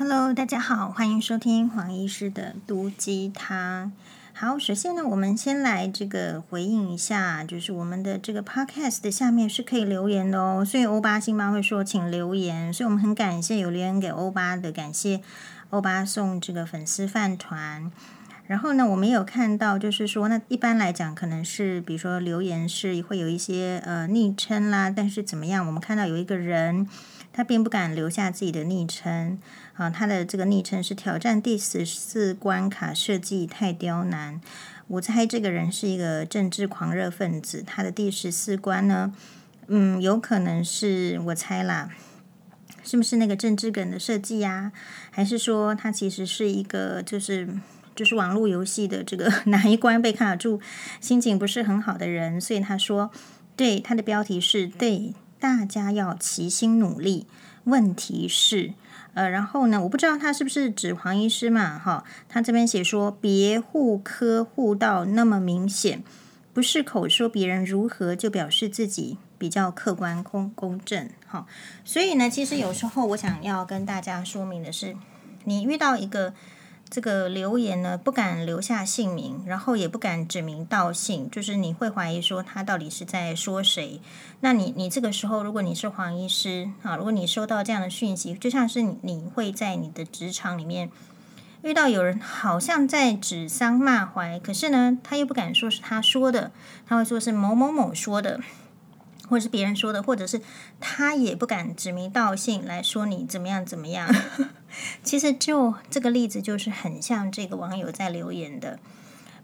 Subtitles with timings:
[0.00, 3.92] Hello，大家好，欢迎收听黄医师的毒鸡汤。
[4.32, 10.64] 好，首先呢，我们先来这个回应一下，就是我们的这个 Podcast 的下面是可以留言的哦。
[10.64, 15.20] 所以欧巴辛巴会说，请留言，所以我们很感谢有留言给欧巴的，感谢
[15.68, 17.92] 欧巴送这个粉丝饭团。
[18.46, 25.66] 然后呢，我们有看到，就是说，那一般来讲，可能是比如说留言是会有一些呃昵称啦，但是怎么样？
[25.66, 26.88] 我们看到有一个人。
[27.32, 29.38] 他并不敢留下自己的昵称
[29.80, 34.38] 啊，他的这个昵称是挑战第十四关卡设计太刁难。
[34.88, 37.64] 我猜这个人是一个政治狂热分子。
[37.66, 39.14] 他的第十四关呢，
[39.68, 41.88] 嗯，有可能是我猜啦，
[42.84, 44.70] 是不是那个政治梗的设计呀？
[45.10, 47.48] 还是说他其实是一个就是
[47.96, 50.60] 就是网络游戏的这个 哪一关被卡住，
[51.00, 52.38] 心情不是很好的人？
[52.38, 53.10] 所以他说，
[53.56, 55.14] 对，他的标题是对。
[55.38, 57.26] 大家要齐心努力。
[57.64, 58.72] 问题是，
[59.14, 61.78] 呃，然后呢，我不知道他是不是指黄医师嘛？
[61.78, 66.02] 哈，他这边写说，别护科护到那么明显，
[66.52, 71.08] 不是口说别人如何就表示自己比较客观公公正。
[71.26, 71.46] 哈，
[71.84, 74.96] 所以呢，其实有时候我想要跟大家说明的是，
[75.44, 76.34] 你遇到一个。
[76.90, 84.00] 这个留言呢，不敢留下姓名，然后也不敢指名道姓，就是你会怀疑说他到底是在说谁。
[84.40, 90.90] 那你你这个时候，如果你是黄医师啊，如果你收到这样的讯息，就像是你你会在你的职场里面
[91.62, 96.50] 遇到有人好像在指桑骂槐，可是呢，他又不敢说是他说的，
[96.88, 98.40] 他会说是某某某说的。
[99.28, 100.42] 或者是别人说的，或者是
[100.80, 104.12] 他也不敢指名道姓来说你怎么样怎么样。
[105.02, 108.78] 其实就这个例子就是很像这个网友在留言的。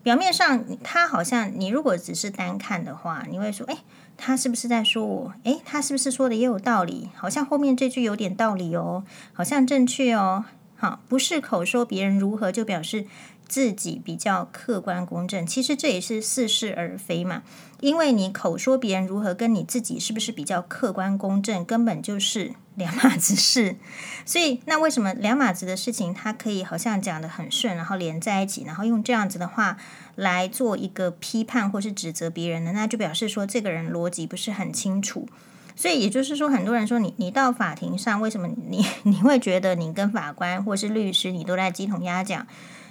[0.03, 3.79] 表面上他好像你如果只是单看的话，你会说：哎，
[4.17, 5.33] 他是不是在说我？
[5.45, 7.11] 哎，他是不是说的也有道理？
[7.15, 10.45] 好像后面这句有点道理哦，好像正确哦。
[10.77, 13.07] 好，不是口说别人如何就表示。
[13.49, 17.45] 自己比较客观公正，其实这也是似是而非嘛。
[17.79, 23.77] 因为你口说别人如何，跟你自己是不是比较客观公正，根本就是两码子事。
[24.25, 29.77] 所以，那为什么两码子的事情，他可以好像讲得很顺，然后连在一起，然后用这样子的话
[30.14, 32.73] 来做一个批判或是指责别人呢？
[32.73, 35.29] 那就表示说这个人逻辑不是很清楚。
[35.75, 42.47] 所以也就是说，很多人说你你到法庭上，为什么你你会觉得你跟法官或是律师，你都在鸡同鸭讲？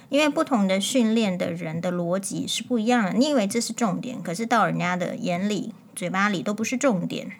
[0.08, 7.32] 因为不同的训练的人的逻辑是不一样的，你以为这是重点，可是到人家的眼里、嘴巴里都不是重点。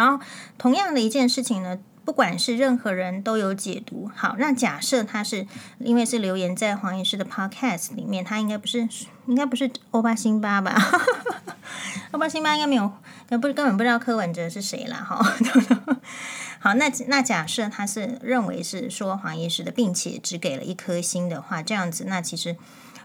[0.00, 0.18] 好，
[0.56, 4.10] 同样的一件事情呢，不管是任何人都有解读。
[4.16, 5.46] 好，那假设他是
[5.78, 8.88] 因为是留言在黄医师的 Podcast 里面，他应该不是，
[9.26, 10.74] 应该不是欧巴辛巴吧？
[12.12, 12.90] 欧巴辛巴应该没有，
[13.28, 14.96] 不是根本不知道柯文哲是谁啦。
[14.96, 15.22] 哈。
[16.58, 22.56] 好，那那假设他是认为是说黄医师的，并且只给了一颗星的话，这样子，那其实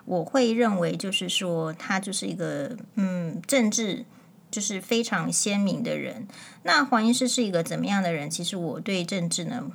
[0.05, 4.05] 我会认为就是说他就是一个嗯政治
[4.55, 6.29] 就是非常鲜明的人。
[6.63, 8.29] 那黄医师是一个怎么样的人？
[8.29, 9.69] 其实我对政治呢，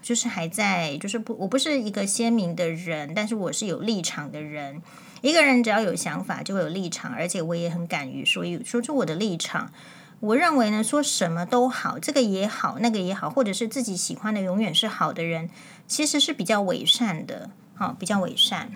[0.00, 4.80] 就是还在就是不我不是一个鲜明的人，但是我是有立场的人。
[5.20, 9.72] 一个人只要有想法，就会有立场，而且我也很敢于说说出我的立场。
[10.20, 15.50] 我认为呢，说什么都好，这个也好，那个也好，或者是自己喜欢的永远是好的人，
[15.88, 18.70] 其实是比较伪善的，好，比较伪善。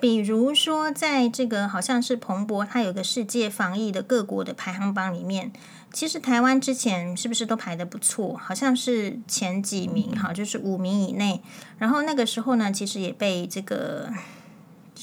[0.00, 5.52] 比如说，在这个好像是彭博，它有个世界防疫的各国的排行榜里面，
[5.92, 8.36] 其实台湾之前是不是都排得不错？
[8.36, 11.42] 好像是前几名，哈，就是五名以内。
[11.78, 14.10] 然后那个时候呢，其实也被这个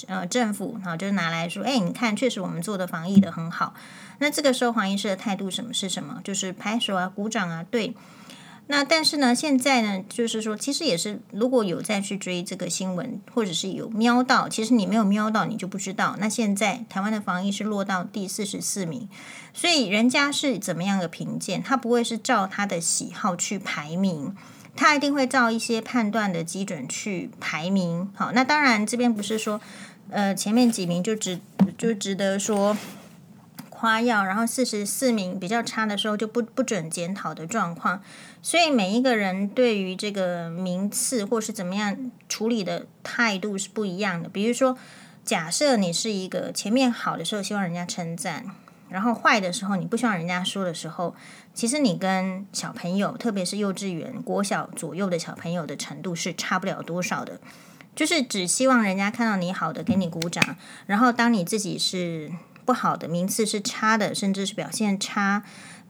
[0.07, 3.75] 呃政府，哈，就是拿来说，哎，你看，确实我们做的防疫的很好。
[4.17, 6.19] 那这个时候黄医师的态度什么是什么？
[6.23, 7.93] 就是拍手啊，鼓掌啊，对。
[8.69, 16.17] 那但是呢，现在呢，就是说，其实也是，如果有再去追这个新闻，或者是有瞄到，其实你没有瞄到，你就不知道。
[16.19, 19.07] 那现在台湾的防疫是落到第四十四名，
[19.53, 21.63] 所以人家是怎么样的评鉴？
[21.63, 24.35] 他不会是照他的喜好去排名，
[24.75, 28.11] 他一定会照一些判断的基准去排名。
[28.13, 29.61] 好，那当然这边不是说，
[30.09, 31.39] 呃，前面几名就值
[31.77, 32.75] 就值得说。
[33.79, 38.01] 夸耀，然后四十四名比较差的时候就不不准检讨的状况，
[38.41, 41.95] 所以每一个人对于这个名次或是怎么样
[42.27, 44.27] 处理的态度是不一样的。
[44.29, 44.75] 比如说，
[45.23, 48.47] 假设你是一个前面好的时候希望人家称赞，
[48.89, 51.13] 然后坏的时候你不希望人家说的时候，
[51.53, 57.39] 其实你跟小朋友，特别是幼稚园、国小左右的小朋友的程度是差不了多少的，
[57.95, 60.57] 就是只希望人家看到你好的给你鼓掌，
[60.87, 62.31] 然后当你自己是。
[62.67, 65.41] 不好的名次是差的，甚至是表现差，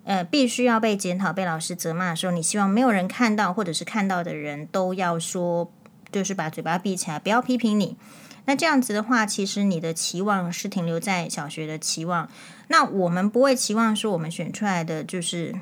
[0.03, 5.71] 呃，必须要被检讨、被老师责骂的时候，你希望没有人看到，或者是看到的人都要说，
[6.11, 7.97] 就是把嘴巴闭起来，不要批评你。
[8.45, 12.29] 那这样子的话，其实你的期望是停留在小学的期望。
[12.67, 15.55] 那我们不会期望说，我们选出来的就是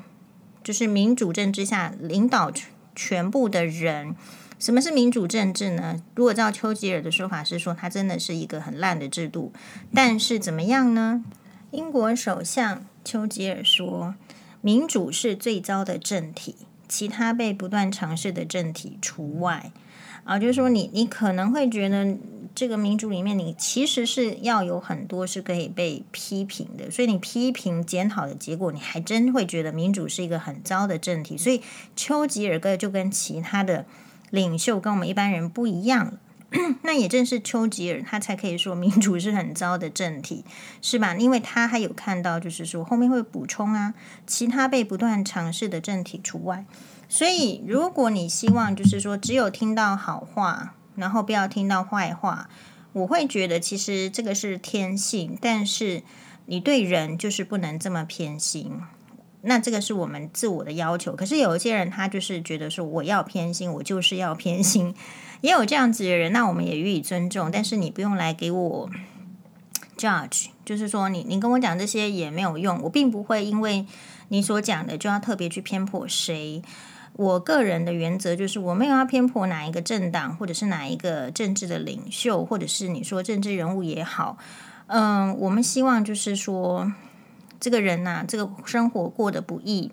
[0.62, 2.52] 就是民主政治下领导
[2.94, 4.14] 全部的人。
[4.58, 6.02] 什么是民主政治呢？
[6.14, 9.52] 如果照丘吉尔的说法是说，它真的是一个很烂的制度。
[9.94, 11.24] 但是怎么样呢？
[11.70, 14.14] 英国首相丘吉尔说，
[14.60, 16.54] 民主是最糟的政体，
[16.88, 19.72] 其他被不断尝试的政体除外。
[20.24, 22.16] 啊，就是说你你可能会觉得。
[22.54, 31.36] 这个民主里面，你其实是要有很多是可以被批评的，所以你批评检讨的结果，你还真会觉得民主是一个很糟的政体。
[31.36, 31.60] 所以
[31.94, 33.84] 丘吉尔哥就跟其他的
[34.30, 36.18] 领袖跟我们一般人不一样，
[36.82, 40.44] 那也正是丘吉尔他才可以说民主是很糟的政体，
[40.80, 41.14] 是吧？
[41.16, 43.94] 因为他还有看到，就是说后面会补充啊，
[44.26, 46.64] 其他被不断尝试的政体除外。
[47.08, 50.74] 所以如果你希望就是说只有听到好话。
[50.98, 52.48] 然后不要听到坏话，
[52.94, 56.02] 我会觉得其实这个是天性，但是
[56.46, 58.80] 你对人就是不能这么偏心。
[59.46, 61.14] 那这个是我们自我的要求。
[61.14, 64.94] 可是有一些人他就是觉得说我要偏心，我就是要偏心，
[65.40, 67.50] 也有这样子的人，那我们也予以尊重。
[67.50, 68.90] 但是你不用来给我
[69.96, 73.86] judge，就是说你你跟我讲这些也没有用，我并不会因为
[74.28, 76.62] 你所讲的就要特别去偏颇谁。
[77.18, 84.36] 我个人的原则就是，我没有要偏颇哪一个政党，或者是哪一个政治的领袖，或者是你说政治人物也好，
[84.88, 86.92] 嗯，我们希望就是说，
[87.66, 89.90] 这个人呐、这个生活过得不易，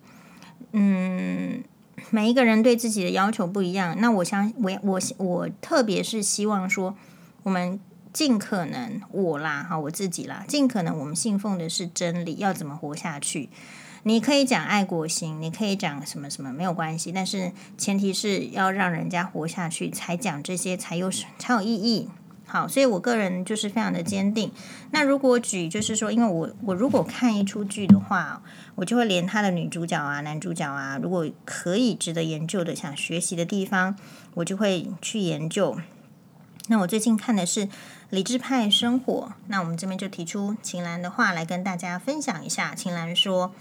[0.74, 1.64] 嗯，
[2.12, 3.96] 每一个人对自己的要求不一样。
[4.00, 6.96] 那我相，我我我特别是希望说，
[7.42, 7.80] 我们
[8.14, 13.50] 尽可能，我啦，哈，我自己啦，尽可能，我们信奉的是真理，要怎么活下去。
[14.04, 21.10] 你可以讲爱国心，你可以讲什么什么没有关系，但是前提是要让人家活下去，才讲这些才有
[21.40, 22.08] 才有意义。
[22.54, 24.52] 好，所以我个人就是非常的坚定。
[24.92, 28.44] 那如果举就是说，因为我我如果看一出剧的话，
[28.76, 33.96] 我就会连他的女主角啊、男主角啊，如果可以值得研究的、想学习的地方，
[34.36, 35.76] 我就会去研究。
[36.68, 37.66] 那我最近看的是
[38.12, 42.76] 《理智派生活》，那我们这边就提出秦岚的话来跟大家分享一下。
[42.76, 43.52] 秦岚说。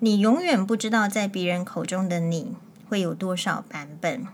[0.00, 2.54] 你永远不知道，在别人口中的你
[2.86, 4.26] 会有多少版本，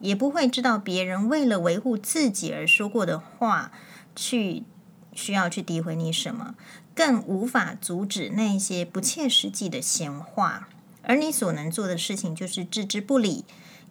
[0.00, 3.70] 也不会知道别人为了维护自己而说过的话，
[4.16, 4.64] 去
[5.12, 6.54] 需要去诋毁你什么，
[6.94, 10.68] 更无法阻止那些不切实际的闲话。
[11.02, 13.44] 而你所能做的事情就是置之不理，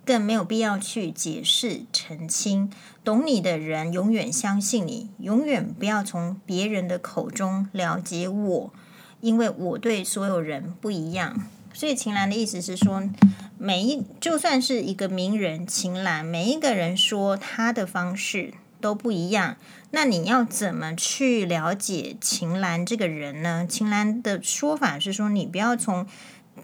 [0.06, 2.72] 更没有必要去解释澄清。
[3.04, 8.74] 懂你的人永远相信你，永远不要从别人的口中了解我。
[9.22, 13.10] 因为我对所有人不一样，所以秦岚的意思是说，
[13.58, 19.56] 每一就算是一个名人秦岚，每一个人说他的方式都不一样。
[19.92, 23.66] 那你要怎么去了解秦岚这个人呢？
[23.68, 26.06] 秦岚的说法是说，你不要从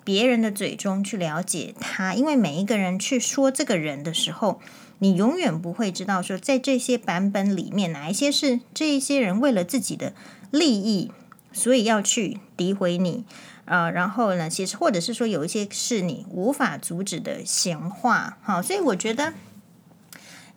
[0.03, 4.59] 别人的嘴中去了解他，因为每一个人去说这个人的时候，
[4.99, 10.13] 你永远不会知道说，在这些版本里面哪一些是这一些人为了自己的
[10.51, 11.11] 利益。
[11.51, 13.23] 所以要去诋毁你，
[13.65, 19.33] 呃，然后呢，其实或者是说有一些是你无法阻止的闲话，好，所以我觉得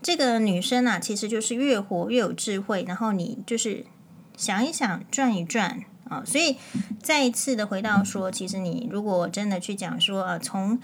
[0.03, 3.87] 这个女生啊，其实就是越活越有智慧，然后你就是
[4.37, 6.59] 想一想，转一转啊，所以
[7.03, 10.79] 再一次的回到说，其实你如果真的去讲说，呃，从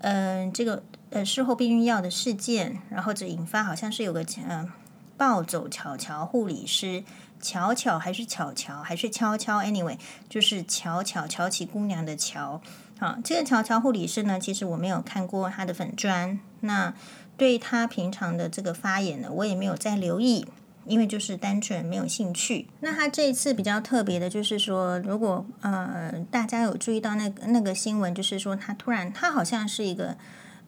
[0.00, 4.72] 嗯、呃、这个呃事后避孕药的事件，然后这引发好像是有个嗯、呃、
[5.16, 7.04] 暴走巧乔护理师。
[7.40, 12.60] 巧巧还是巧巧还是悄悄？Anyway，就是巧巧巧起姑娘的巧。
[12.98, 16.38] 好，这个巧巧护理师呢，其实我没有看过他的粉专。
[16.60, 16.92] 那
[17.36, 20.44] 对他平常的这个发言呢，我也没有再留意，
[20.84, 22.66] 因为就是单纯没有兴趣。
[22.80, 30.16] 那他这一次比较特别的，就是说，如果呃大家有注意到那个那个新闻，就是说他突然他好像是一个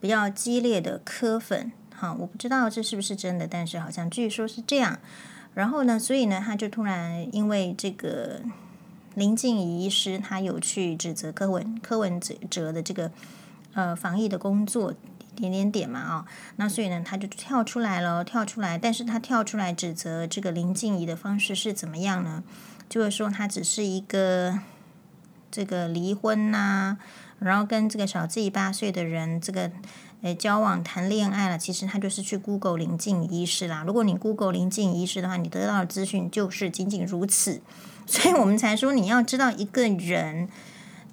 [0.00, 1.72] 比较激烈的柯粉。
[1.92, 5.00] 好，我不知道这是不是真的，但是好像据说是这样。
[5.54, 8.40] 然后呢，所以呢，他就突然因为这个
[9.14, 13.10] 林静怡医师，他有去指责柯文柯文哲的这个
[13.74, 14.94] 呃防疫的工作
[15.34, 16.18] 点点点嘛啊、哦，
[16.56, 22.44] 那所以呢，他就跳出来了，跳出来，但是他跳出来指责这个林静怡的方式是怎么样呢？
[22.88, 24.60] 就是说他只是一个
[25.50, 26.96] 这个离婚呐、
[27.40, 29.70] 然后跟这个小自己八岁的人这个。
[30.22, 33.82] 诶，交往谈恋爱了，其实他就是去 Google 林静医师啦。
[33.86, 37.62] 如果你 Google 林静医师的话，你得到的资讯就是仅仅如此。
[38.06, 40.48] 所以我们才说，你要知道一个人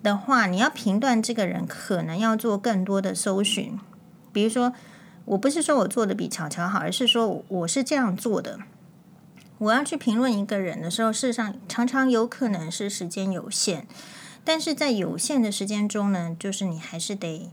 [0.04, 3.80] 的话，你要评断这个人，可能要做更多的搜寻。
[4.34, 4.74] 比如说，
[5.26, 8.60] 我不是说我做的比巧巧好，而是说我是这样做的。
[9.60, 13.88] 我要去评论一个人的时候，事实上常常有可能是时间有限，
[14.44, 17.52] 但是在有限的时间中呢，就是你还是得，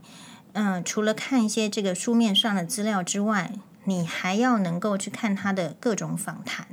[0.55, 3.51] 嗯、除了看一些这个书面上的资料之外，
[3.83, 6.65] 你还要能够去看他的各种访谈，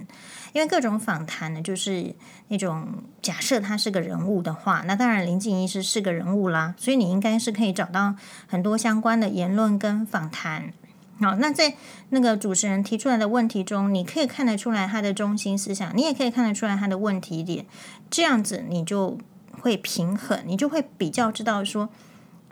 [0.54, 2.14] 因为各种访谈呢，就是
[2.48, 8.14] 那种假设他是个人物的话，那当然林静怡是是个人物啦，所以你应该是可以找到
[8.46, 10.72] 很多相关的言论跟访谈。
[11.20, 11.74] 好，那在
[12.08, 17.66] 那个主持人提出来的问题中，你可以看得出来他的中心思想，你也可以看得出来他的问题点，
[18.10, 19.18] 这样子你就
[19.60, 21.90] 会平衡，你就会比较知道说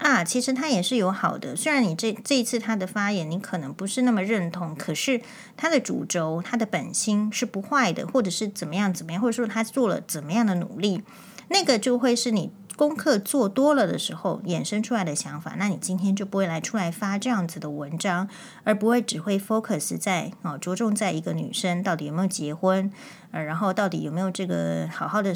[0.00, 1.54] 啊，其实他也是有好的。
[1.54, 5.20] 虽然你这这一次他的发言你可能不是那么认同，可是
[5.56, 11.02] 他的主轴、他的本心是不坏的，或者是怎么样怎么样，或者说他做了怎么样的努力，
[11.48, 12.50] 那个就会是你。
[12.76, 18.26] 功课做多了的时候，衍生出来的想法，那你今天就不会来出来发这样子的文章，
[18.64, 22.90] 而不会只会 focus 在啊，着重在一个女生到底有没有结婚，
[23.32, 25.34] 呃，然后到底有没有这个好好的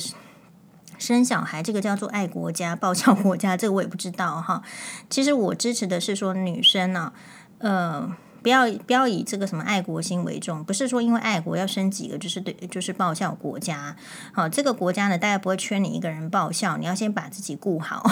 [1.06, 4.62] 生小孩，这个叫做爱国家、报效国家，这个我也不知道哈。
[5.10, 7.12] 其实我支持的是说女生呢，
[7.58, 8.16] 呃。
[8.44, 13.96] 不要不要以这个什么爱国心为重，不是说因为爱国要生几个就是对，就是报效国家。
[14.34, 18.04] 好，这个国家呢，大概不会缺你一个人报效，你要先把自己顾好。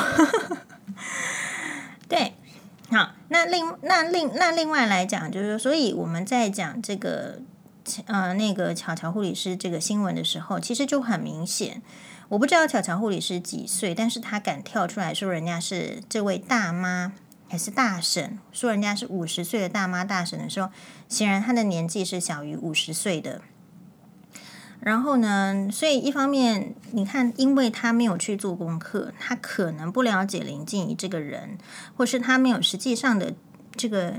[2.08, 2.32] 对，
[2.90, 7.38] 好，那另那另那另外来讲，就是说，所以我们在讲这个
[8.06, 11.82] 呃那个巧巧护理师这个新闻的时候，其实就很明显，
[12.32, 17.12] 我不知道巧巧护理师几岁，但是他敢跳出来说人家是这位大妈。
[17.46, 20.70] 还是大婶说人家是五十岁的大妈大婶的时候，
[21.06, 23.42] 显然她的年纪是小于五十岁的。
[24.80, 31.58] 然后呢，所以一方面你看，因为他没有去做功课，他可能不了解林静怡这个人，
[31.94, 33.34] 或是他没有实际上的
[33.76, 34.14] 这个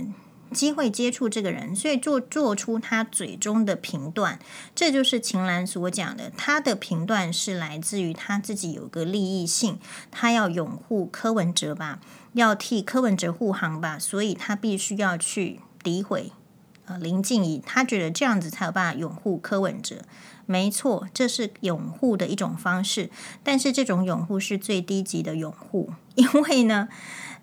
[0.53, 4.39] 机会接触这个人，所以做做出他嘴中的评断。
[4.75, 9.79] 这就是秦岚所讲的，他的评断是来自于他自己有个利益性，
[10.11, 11.99] 他要拥护柯文哲吧。
[12.33, 16.31] 要替柯文哲护航吧，所以他必须要去诋毁
[16.85, 19.97] 呃林静怡，他觉得这样子才有办法拥护柯文哲。
[20.47, 23.11] 没错，这是拥护的一种方式，
[23.43, 26.87] 但是这种拥护是最低级的拥护， 因为呢，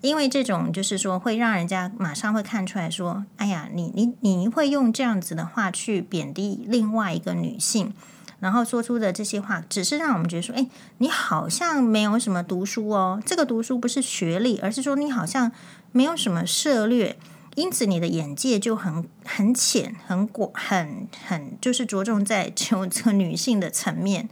[0.01, 7.93] 因为这种就是说会让人家马上会看出来说，哎呀，你你你会用这样子的话去贬低另外一个女性。
[8.39, 13.21] 然后说出的这些话，只是让我们觉得说，哎，你好像没有什么读书哦。
[13.23, 15.51] 这个读书不是学历，而是说你好像
[15.91, 17.17] 没有什么涉猎，
[17.53, 24.27] 因此你的眼界就很很浅、很广、很很就是着重在求 这个女性的层面。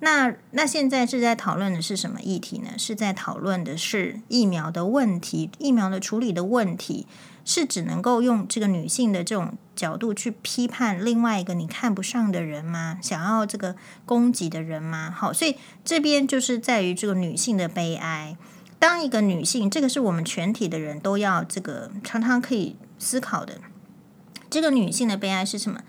[0.00, 2.70] 那那现在是在讨论的是什么议题呢？
[2.76, 7.06] 是在讨论的是疫苗的问题，疫苗的处理的问题。
[7.42, 12.98] 是只能够用这个女性的这种角度去批判另外一个你看不上的人吗？
[13.02, 15.10] 想要这个攻击的人吗？
[15.10, 18.36] 好，所以这边就是在于这个女性的悲哀。
[18.78, 23.54] 当一个女性，这个是我们全体的人都要这个常常可以思考的。
[24.48, 25.80] 这个女性的悲哀是什么？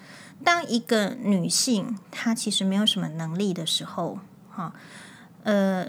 [0.43, 4.19] 当一个女性她其实没有什么能力的时候，
[4.50, 4.74] 哈，
[5.43, 5.88] 呃，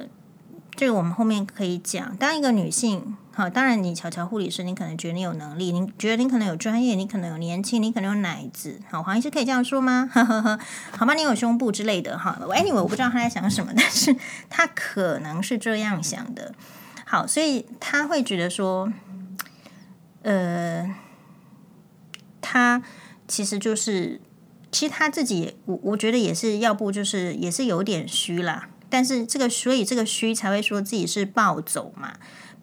[0.72, 2.16] 这个我们后面可以讲。
[2.16, 3.16] 当一个女性。
[3.34, 8.78] 好，当然，你巧巧护理师，你可能觉得你有能力，你觉得你可能有专业，你可能有年轻，你可能有奶子。
[8.90, 10.06] 好，黄医师可以这样说吗？
[10.12, 10.58] 呵呵呵，
[10.98, 12.18] 好吧，你有胸部之类的。
[12.18, 14.14] 哈，anyway，我不知道他在想什么，但是
[14.50, 16.54] 他可能是这样想的。
[17.06, 18.92] 好，所以他会觉得说，
[20.20, 20.94] 呃，
[22.42, 22.82] 他
[23.26, 24.20] 其实就是，
[24.72, 28.68] 其实他自己，我我觉得也是要不就是也是有点虚啦。
[28.90, 32.14] 但是这个，所以这个虚才会说自己是暴走嘛。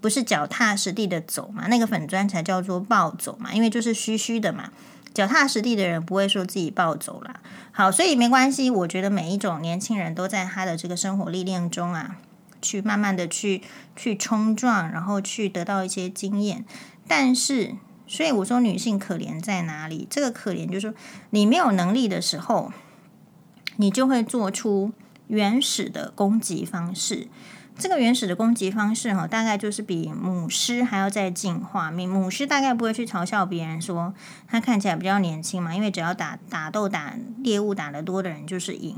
[0.01, 1.67] 不是脚踏实地的走嘛？
[1.67, 4.71] 那个粉砖才叫做暴走嘛，因为就是虚虚的嘛。
[5.13, 7.41] 脚踏实地的人不会说自己暴走啦。
[7.71, 8.69] 好，所以没关系。
[8.69, 12.15] 我觉得每一种年轻人都在他的这个生活历练中啊，
[12.61, 13.61] 去慢慢的去
[13.95, 16.63] 去冲撞，然后去得到一些经验。
[17.05, 17.75] 但是，
[18.09, 20.07] 所以我说女性可怜在哪里？
[20.09, 20.93] 这个可怜就是说，
[21.29, 22.73] 你没有能力的时候，
[23.77, 24.91] 你就会做出
[25.27, 27.27] 原始的攻击方式。
[27.77, 31.89] 这个原始的攻击方式哈，大概就是比母狮还要再进化。
[31.91, 34.13] 母狮大概不会去嘲笑别人说
[34.47, 38.97] 他看起来比较年轻嘛，因为只要打打斗打猎物打得多的人就是赢。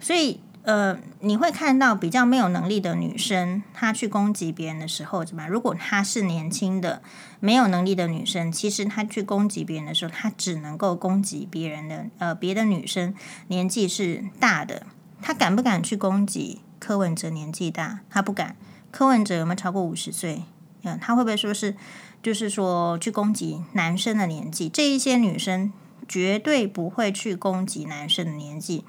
[0.00, 5.46] 所以呃，你会看到比较没有能力的女生，她去攻击别人的时候怎么？
[5.46, 7.02] 如果她是年轻的
[7.38, 13.14] 没有能力的女生，其实她去攻击别人的时候，她只能够攻击别人的呃别的女生
[13.48, 14.86] 年纪是大的，
[15.20, 16.62] 她敢不敢去攻击？
[16.78, 18.56] 柯文哲年纪大，她不敢。
[18.90, 20.44] 柯文哲有没有超过五十岁？
[20.82, 21.76] 嗯，她会不会说是，
[22.22, 24.70] 就是说去攻击男生的年纪？
[24.70, 25.70] 这一些女生
[26.08, 28.84] 绝对不会去攻击男生的年纪。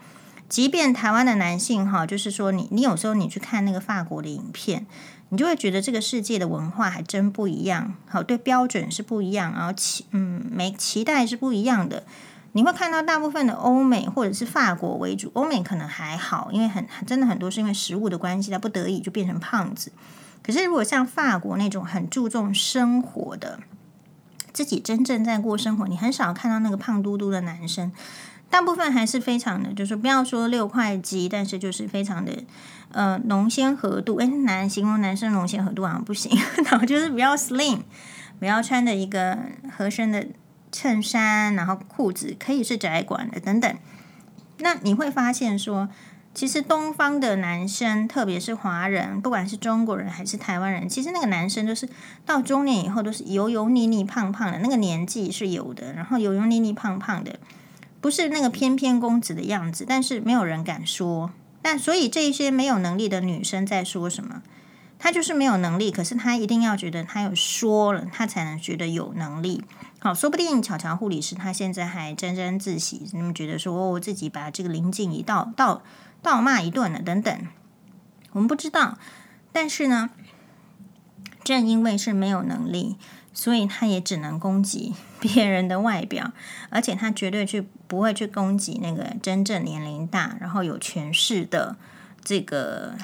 [0.56, 4.88] 即便台湾的男性哈，就是说你你有时候你去看那个法国的影片，
[5.28, 7.94] 你就会觉得这个世界的文化还真不一样。
[8.08, 12.06] 好，对标准是不一样，然后期嗯，没期待是不一样的。
[12.54, 19.92] 你会看到大部分的欧美或者是法国为主，欧美可能还好，因为很真的很多是因为食物的关系，他不得已就变成胖子。
[20.42, 23.60] 可是如果像法国那种很注重生活的，
[24.54, 27.92] 自己真正在过生活，你很少看到那个胖嘟嘟的男生，
[28.56, 32.32] 大部分还是非常的，就是不要说六块肌，但是就是非常的
[32.94, 34.16] 呃浓纤合度。
[34.20, 36.32] 诶，男形容男生浓纤合度好像不行，
[36.64, 37.80] 然后就是比较 slim，
[38.40, 39.38] 不要穿的一个
[39.76, 40.26] 合身的。
[40.72, 43.78] 衬衫，然后裤子可以是窄管的等等。
[44.60, 45.88] 那你会发现说，
[46.34, 51.88] 其实东方的男生，特别是华人，不管是中国人还是台湾人，其实那个男生都是
[52.26, 57.40] 到中年以后都是油油腻腻、胖胖的，那个年纪是有的，然后油油腻腻、胖胖的，
[58.06, 61.32] 不是那个翩翩公子的样子，但是没有人敢说。
[61.64, 64.44] 但所以这一些没有能力的女生在说什么？
[65.00, 69.64] 她就是没有能力，可是她一定要觉得她有说了，她才能觉得有能力。
[69.98, 75.82] 好，说不定巧巧护理师她现在还沾沾自喜，那么觉得说我、自己把这个林静一倒倒
[76.22, 77.48] 倒骂一顿了等等，
[78.34, 79.00] 我们不知道。
[79.52, 80.12] 但是呢，
[81.44, 82.98] 正因为是没有能力，
[83.34, 86.34] 所以她也只能攻击别人的外表，
[86.70, 91.76] 而且她绝对去不会去攻击那个真正年龄大，然后有权势的
[92.24, 92.96] 这个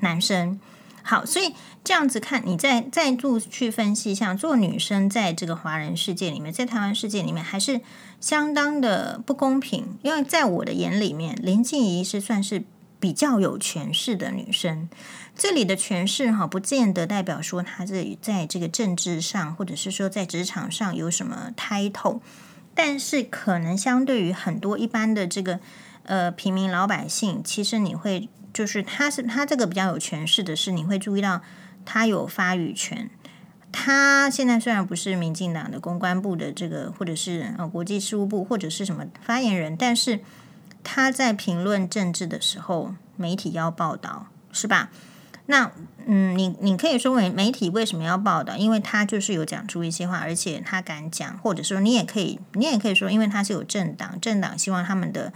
[0.00, 0.60] 男生。
[1.02, 7.80] 好，所以这样子看，你再再度去分析，一下做女生在这个华人世界里面，在台湾世界里面，还是
[8.20, 9.96] 相当的不公平。
[10.02, 12.62] 因为在我的眼里面，林静怡是算是
[13.00, 14.90] 比较有权势的女生。
[15.34, 22.20] 这里的权势哈，不见得代表说她是在这个政治上，或者是说在职场上有什么 title，
[22.78, 25.58] 但是可能相对于很多一般的这个
[26.04, 28.28] 呃平民老百姓，其实你会。
[28.50, 31.42] 就是他是他这个比较有权势的是，你会注意到
[31.84, 33.08] 他有发语权。
[33.70, 40.20] 他现在虽然不是民进党的公关部的这个，或者是呃国际事务部或者是什么发言人，但是
[40.82, 44.90] 他在评论政治的时候，媒体要报道，是吧？
[45.50, 45.70] 那
[46.06, 48.56] 嗯，你你可以说媒媒体为什么要报道？
[48.56, 55.32] 因为他就是有讲出一些话，而且他敢讲，或者说你也可以，你也可以说，因为他是有政党，政党希望他们的。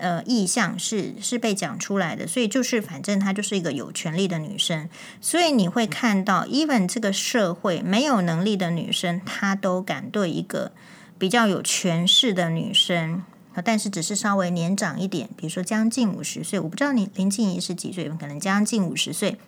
[0.00, 4.88] 呃，意向是是被讲出来的，所以就是反正她就是一个有权力的女生，
[5.20, 10.72] 所以你会看到，even 这个社会没有能力的女生，她都敢对一个
[11.18, 13.22] 比较有权势的女生，
[13.64, 19.38] 但是只是稍微年长一点，比如说将近五十岁，我不知道你林静怡是几岁，可能将近五十岁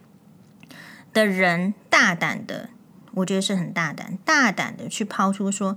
[1.12, 2.71] 的人，大胆的，
[3.14, 5.77] 我觉得是很大胆，大胆的去抛出说。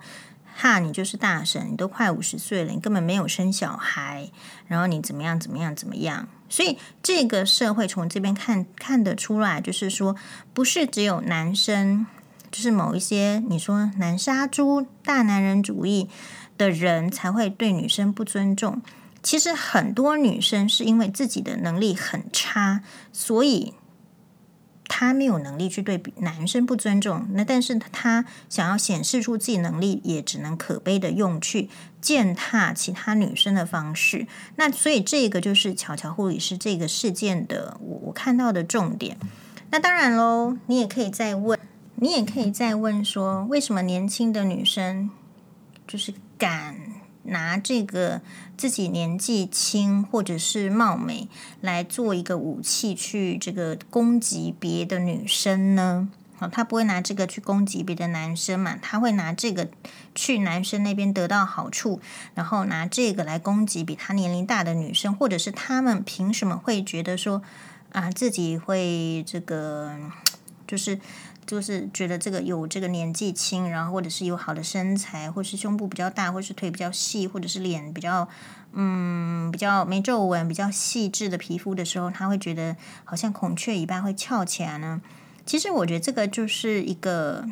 [0.53, 4.29] 哈，你就是大神，你都快五十岁了，你根本没有生小孩，
[4.67, 6.27] 然后你怎么样怎么样怎么样？
[6.49, 10.17] 所以这个社会从这边看看得出来，就是说
[10.53, 12.05] 不是只有男生，
[12.51, 16.09] 就是某一些你说男杀猪、大男人主义
[16.61, 18.81] 的人才会对女生不尊重。
[19.23, 23.73] 其实很多女生是因为自己的能力很差，所以。
[24.93, 31.69] 她没有能力去对男生不尊重，那但是她想要显示出自己能力，也只能可悲的用去
[32.01, 34.27] 践踏其他女生的方式。
[34.57, 39.17] 那所以这个就是巧巧护理师这个事件的我我看到的重点。
[39.69, 41.57] 那当然喽，你也可以再问，
[41.95, 45.09] 你也可以再问说，为什么年轻的女生
[45.87, 46.75] 就是敢？
[47.23, 48.21] 拿这个
[48.57, 51.29] 自己年纪轻或者是貌美
[51.61, 56.09] 来做一个武器去这个攻击别的女生呢？
[56.39, 58.75] 好，他不会拿这个去攻击别的男生嘛？
[58.81, 59.69] 他会拿这个
[60.15, 62.01] 去男生那边得到好处，
[62.33, 67.43] 然后拿这个来攻击比他年龄大的女生，或者是他们凭什么会觉得说
[67.91, 69.95] 啊自己会这个
[70.71, 70.97] 就是。
[71.43, 78.29] 就是觉得这个有这个年纪轻，然后或者是有好的身材，或是胸部比较大，或是腿比较细，或者是脸比较
[78.73, 85.01] 嗯比较没皱纹、比较细致的皮肤的时候，他会觉得好像孔雀尾巴会翘起来呢。
[85.43, 87.43] 其实我觉得这个就是一个，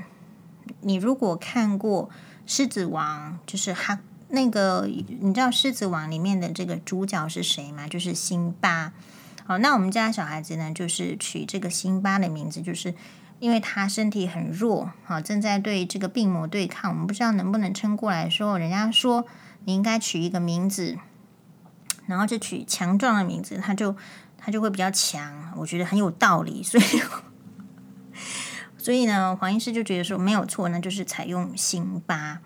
[0.81, 2.09] 你如果看过
[2.45, 7.87] 《狮子王》，就是哈那个你知道《狮子王》里面的这个主角是谁吗？
[7.87, 8.93] 就是辛巴。
[9.49, 12.93] 好，那我们家小孩子呢，就是取这个辛巴的名字，就是。
[13.39, 18.29] 因为他身体很弱，好，正在对这个病魔对抗，我们不知道能不能撑过来。
[18.29, 19.25] 说人家说
[19.63, 20.97] 你应该取一个名字，
[22.05, 23.95] 然后就取强壮的名字，他就
[24.37, 25.53] 他就会比较强。
[25.55, 26.83] 我觉得很有道理，所以
[28.89, 32.39] 所以呢，黄医师就觉得说没有错，那就是采用辛巴。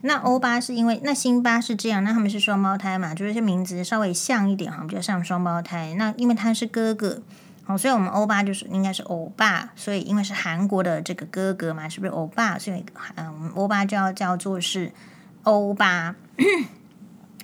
[0.00, 5.94] 那欧巴是因为那辛巴是这样，那他们是双胞胎嘛，就是这名字稍微像一点哈，比较像双胞胎。
[5.98, 7.20] 那因为他是哥哥，
[7.66, 12.58] 哦，所以我们欧巴就是应该是欧巴，所以因为是韩国的这个哥哥嘛，是不是欧巴？
[12.58, 12.82] 所以
[13.16, 14.90] 嗯，我们欧巴就要叫做是
[15.42, 16.14] 欧巴。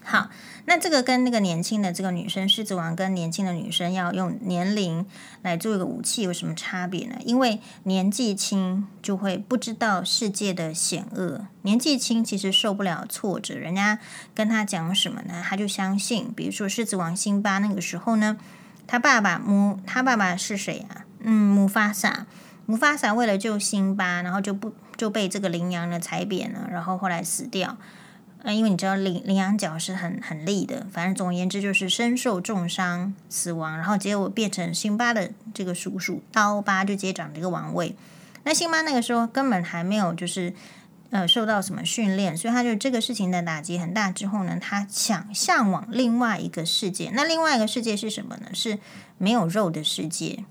[0.06, 0.30] 好。
[0.68, 5.06] 那这个跟那个年轻的这个女生狮子王跟年轻的女生要用年龄
[5.42, 7.14] 来做一个武器有什么差别呢？
[7.24, 14.00] 因为年纪轻就会不知道世界的险恶，年纪轻其实受不了挫折，人家
[14.34, 16.32] 跟他讲什么呢，他就相信。
[16.34, 18.36] 比如说狮子王辛巴那个时候呢，
[18.88, 21.04] 他爸爸母他爸爸是谁啊？
[21.20, 22.26] 嗯，姆法萨，
[22.66, 27.76] 姆法萨为了救辛巴，然后就不就被这个羚羊呢踩扁了，然后后来死掉。
[28.42, 37.96] 那因为你知道羚羚羊角是很很利的，反正总而言之就是身受重伤死亡，然后结果变成辛巴的这个叔叔刀疤就接掌这个王位。
[38.44, 40.52] 那辛巴那个时候根本还没有就是
[41.10, 44.12] 呃受到什么训练，所以他就这个事情的打击很大。
[44.12, 47.10] 之后呢，他想向往另外一个世界。
[47.12, 48.50] 那另外一个世界是什么呢？
[48.52, 48.78] 是
[49.18, 50.44] 没有肉的世界。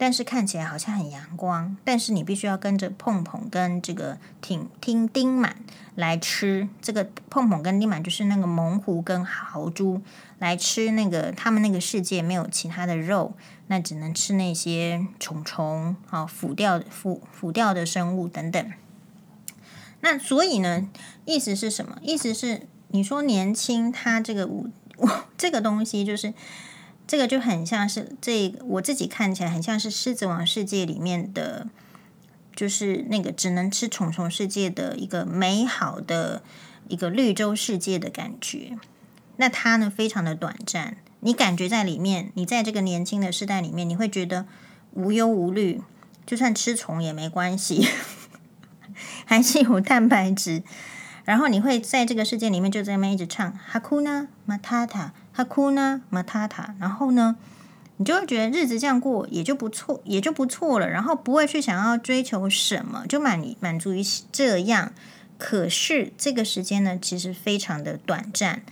[0.00, 5.56] 但是看起来好像很阳光，但是你必须要跟着碰碰跟这个听听丁满
[5.96, 10.00] 来吃这个碰碰跟丁满，就是那个猛虎跟豪猪
[10.38, 13.34] 来吃那个他们那个世界没有其他的肉，
[13.66, 18.72] 那只能吃那些虫虫啊腐掉腐腐掉的生物等等。
[20.00, 20.88] 那所以呢，
[21.24, 21.98] 意思是什么？
[22.02, 24.68] 意思是你说年轻，他这个武
[25.36, 26.32] 这个东西就是。
[27.08, 31.66] 这个就很像是这，我自己看起来很像是狮子王世界里面的，
[32.54, 36.42] 就是那个只能吃虫虫世界的一个美好的
[36.86, 38.76] 一个绿洲世界的感觉。
[39.38, 44.44] 那它呢，非常的短暂，你感觉在里面，你在这个年轻的世代里面，你会觉得
[44.92, 45.80] 无忧无虑，
[46.26, 47.88] 就算吃虫也没关系，
[49.24, 50.62] 还是有蛋白质。
[51.24, 55.12] 然后你会在这个世界里面就在那边一直唱 “Hakuna Matata”。
[55.38, 57.36] 他哭呢，马塔塔，然后呢，
[57.98, 64.92] 你就会觉得日子这样过也就不错，也就不错了，然后不会去想要追求什么，就满满足于这样。
[65.38, 68.62] 可是这个时间呢，其实非常的短暂。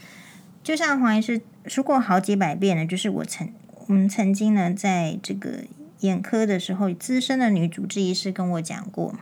[0.64, 3.48] 就像黄医师说过好几百遍了，就是我曾
[3.87, 5.61] 我们曾经呢，在这个
[6.00, 9.14] 眼科的时候，资深的女主治医师跟我讲过。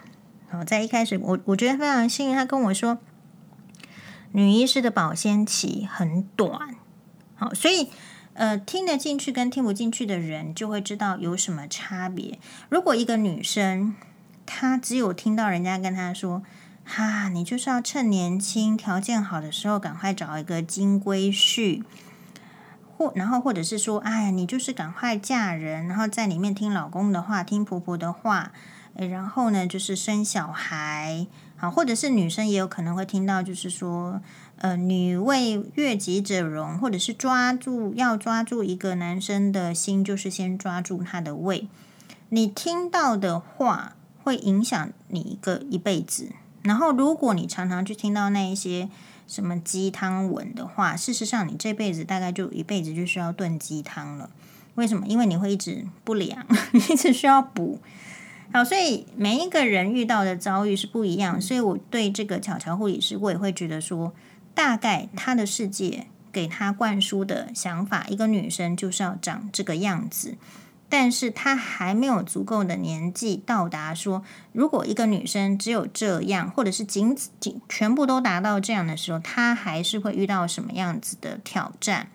[0.49, 2.97] 好，在一开始我我觉得非常幸运，她跟我说，
[4.33, 6.77] 女医师的保鲜期很短。
[7.37, 7.89] 好，所以
[8.35, 12.39] 呃，听得进去跟听不进去的人就会知道有什么差别。
[12.69, 13.95] 如果一个女生
[14.45, 16.43] 她只有听到人家跟她说
[16.85, 21.85] ：“哈，你就是要趁年轻条件好的时候赶快找一个金龟婿，
[22.97, 28.53] 或然后或者是说，哎，你就是赶快嫁人，然后在里面听老公的话，听婆婆的话，
[28.97, 31.27] 诶，然后呢就是生小孩。
[31.57, 34.21] 好，或者是女生也有可能会听到，就是说。”
[34.65, 41.69] 呃，女为悦己者容，或者是抓住要抓住一个男生的心，就是先抓住他的胃。
[42.31, 46.31] 你听到的话会影响你一个一辈子。
[46.63, 48.89] 然后，如果你常常去听到那一些
[49.29, 54.31] 什么鸡汤文的话，事实上你这辈子大概就一辈子就需要炖鸡汤了。
[54.77, 55.07] 为什么？
[55.07, 57.79] 因为你会一直不良， 一直需要补。
[58.51, 61.39] 好，所以每一个人遇到的遭遇是不一样。
[61.39, 64.15] 所以我对这个巧巧护理师，我也会觉得说。
[64.55, 70.37] 大概他的世界给他灌输的想法，一个女生就是要长这个样子，
[70.89, 82.09] 但是他还没有足够的年纪到达说，如果一个女生只有这样，或者是仅仅全部都达到这样的时候，她还是会遇到什么样子的挑战？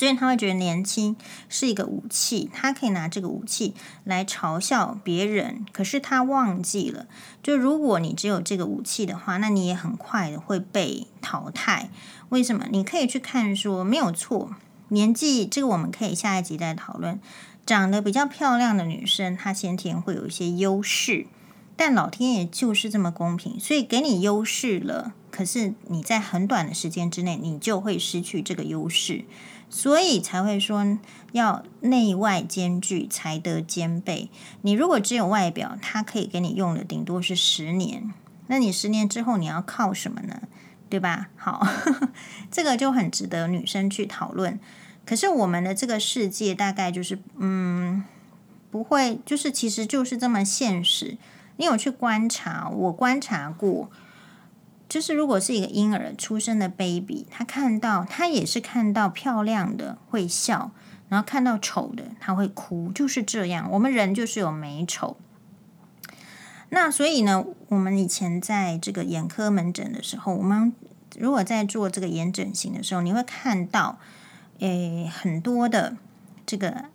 [0.00, 1.14] 所以他会觉得年轻
[1.50, 5.66] 是一个武器，他可以拿这个武器来嘲笑别人。
[5.74, 7.06] 可是他忘记了，
[7.42, 11.90] 就如果你只有这个武器的话，那你也很快的会被淘汰。
[12.30, 12.64] 为什么？
[12.70, 14.54] 你可以去看说没有错，
[14.88, 17.20] 年纪这个我们可以下一集再讨论。
[17.66, 21.26] 长得比较漂亮的女生，她先天会有一些优势，
[21.76, 29.26] 但老天爷就是这么公平，所以给你优势了，可是你在很短的时间之内，你就会失去这个优势。
[29.70, 30.98] 所以才会说
[31.32, 34.28] 要内外兼具才得兼备。
[34.62, 38.12] 你如果只有外表，它可以给你用的顶多是十年。
[38.48, 40.42] 那你十年之后你要靠什么呢？
[40.88, 41.28] 对吧？
[41.36, 41.64] 好，
[42.50, 44.58] 这个就很值得女生去讨论。
[45.06, 48.02] 可是我们的这个世界大概就是，嗯，
[48.72, 51.16] 不会，就是其实就是这么现实。
[51.58, 52.68] 你有去观察？
[52.68, 53.88] 我观察过。
[54.90, 60.72] 就是如果是一个婴儿出生的 baby，他看到他也是看到漂亮的会笑，
[61.08, 63.70] 然后看到丑的他会哭，就是这样。
[63.70, 65.16] 我们人就是有美丑。
[66.70, 70.72] 那所以呢，我们以前在这个眼科门诊的时候，我们
[71.16, 74.00] 如果在做这个眼整形的时候，你会看到，
[74.58, 75.96] 诶，很多的
[76.44, 76.86] 这个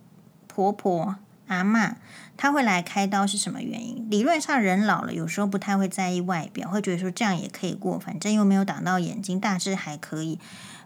[0.46, 1.94] 婆婆阿嬷，
[2.36, 4.06] 他会来开刀是什么原因？
[4.10, 10.38] 理论上人老了，有时候不太会在意外表，会觉得说这样也可以过，反正又没有挡到眼睛，大致还可以，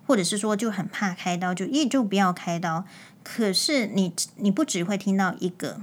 [0.07, 2.85] 或者是说就很怕开刀，就一就不要开刀。
[3.23, 5.81] 可是你你不只会听到一个，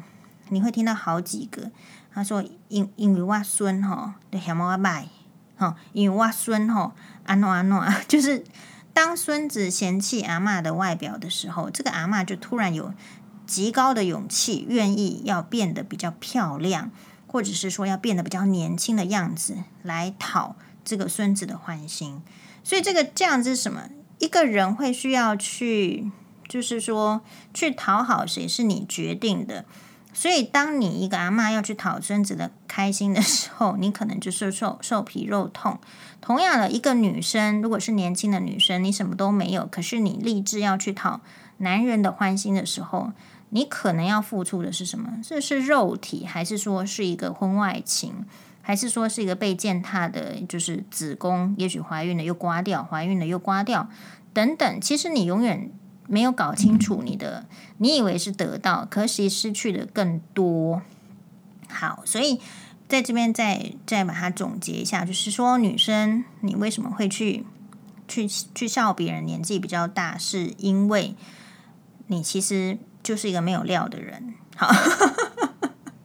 [0.50, 1.72] 你会听到好几个。
[2.14, 5.04] 他说：“因因为我孙吼，就嫌我歹，
[5.58, 6.94] 吼，因为我孙吼，
[7.26, 8.44] 安诺安诺， 就是
[8.92, 12.92] 当孙子嫌弃阿嬷的外表的时候，这个阿嬷就突然有
[13.48, 16.92] 极高的勇气，愿意要变得比较漂亮，
[17.26, 22.22] 或者是说要变得比较年轻的样子，来讨这个孙子的欢心。
[22.64, 23.90] 所以这个这样子是什么？
[24.20, 26.12] 一个人会需要去，
[26.48, 27.22] 就是说
[27.54, 29.64] 去讨好谁，是你决定的。”
[30.14, 35.80] 所以，当你一个阿嬷要去讨孙子的开心的时候，你可能就是受受皮肉痛。
[36.20, 41.22] 同样的，一个女生如果是年轻的女生，你什么都没有，可是你立志要去讨
[41.58, 43.12] 男人的欢心的时候，
[43.50, 45.20] 你可能要付出的是什么？
[45.24, 48.26] 这是肉体，还是说是一个婚外情，
[48.62, 51.56] 还是说是一个被践踏的，就是子宫？
[51.58, 53.90] 也许怀孕了又刮掉，怀孕了又刮掉，
[54.34, 54.82] 等等。
[54.82, 55.72] 其实你永远。
[56.10, 57.48] 没有搞清楚你的，
[57.80, 60.82] 你以为是得到，可惜失去的更多。
[61.68, 62.40] 好，所以
[62.88, 67.44] 在这边再再把它总结一下，就是说，女生你为什么会去
[68.08, 71.14] 去去笑别人年纪比较大，是因为
[72.06, 74.34] 你其实就是一个没有料的人。
[74.58, 74.70] 好，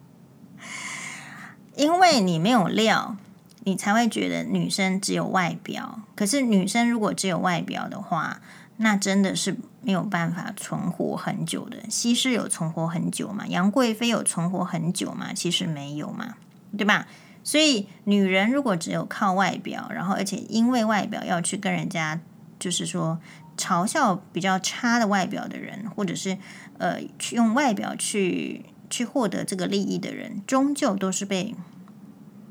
[1.74, 3.16] 因为你没有料，
[3.64, 6.02] 你才会觉得女生只有外表。
[6.14, 8.40] 可是女生如果只有外表的话，
[8.76, 11.78] 那真的是没有办法存活很久的。
[11.90, 13.44] 西施有存活很久吗？
[13.48, 15.32] 杨贵妃有存活很久吗？
[15.34, 16.36] 其实没有嘛，
[16.78, 17.08] 对吧？
[17.42, 22.20] 所以女人如果只有靠外表，然后而且因为外表要去跟人家，
[22.60, 23.18] 就是说
[23.56, 26.38] 嘲笑比较差的外表的人，或者是
[26.78, 31.54] 呃去用外表去去获得这个利益的人，终究都是被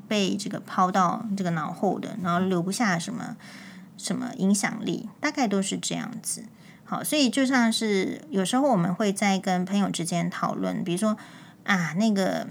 [0.08, 3.36] 被这个抛到这个脑后的，然后留不下什么。
[3.98, 6.42] 什么影响力，大概都是这样子。
[6.82, 11.16] 好，所以就像是有时候我们会在跟朋友之间讨论，比如说
[11.62, 12.48] 啊，那个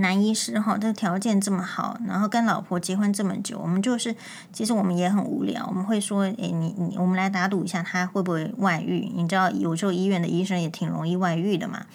[0.00, 4.16] 男医师哈，这个条件这么好，然后跟老婆结婚这么久，我们就是
[4.52, 9.12] 其实我们也很无聊，我们会说，诶，你你，我们来打赌一下，他会不会外遇？
[9.14, 11.86] 你知道，有时候医院的医生也挺容易外遇的嘛。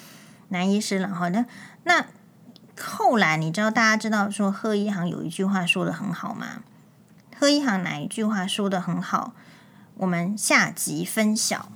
[0.49, 1.45] 男医师了，好的，
[1.83, 2.05] 那
[2.79, 6.61] 后来你知道，大家知道说贺一航有一句话说的很好吗？
[7.37, 9.33] 贺一航哪一句话说的很好？
[9.95, 11.69] 我们下集分晓。